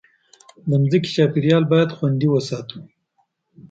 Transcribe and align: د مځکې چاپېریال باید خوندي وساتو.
د 0.69 0.71
مځکې 0.81 1.09
چاپېریال 1.15 1.63
باید 1.71 1.93
خوندي 1.97 2.27
وساتو. 2.31 2.79